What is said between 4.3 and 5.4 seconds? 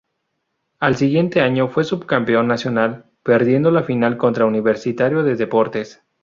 Universitario de